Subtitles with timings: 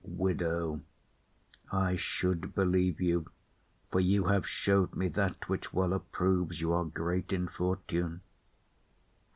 [0.03, 0.81] WIDOW.
[1.71, 3.29] I should believe you,
[3.91, 8.21] For you have show'd me that which well approves Y'are great in fortune.